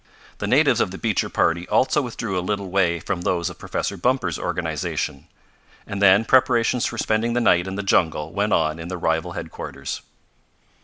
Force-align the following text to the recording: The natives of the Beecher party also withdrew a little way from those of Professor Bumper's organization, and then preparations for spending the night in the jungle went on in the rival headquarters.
The 0.39 0.47
natives 0.47 0.81
of 0.81 0.89
the 0.89 0.97
Beecher 0.97 1.29
party 1.29 1.67
also 1.69 2.01
withdrew 2.01 2.35
a 2.35 2.41
little 2.41 2.71
way 2.71 2.99
from 2.99 3.21
those 3.21 3.51
of 3.51 3.59
Professor 3.59 3.97
Bumper's 3.97 4.39
organization, 4.39 5.27
and 5.85 6.01
then 6.01 6.25
preparations 6.25 6.87
for 6.87 6.97
spending 6.97 7.33
the 7.33 7.39
night 7.39 7.67
in 7.67 7.75
the 7.75 7.83
jungle 7.83 8.33
went 8.33 8.51
on 8.51 8.79
in 8.79 8.87
the 8.87 8.97
rival 8.97 9.33
headquarters. 9.33 10.01